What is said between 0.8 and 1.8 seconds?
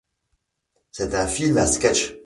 C'est un film à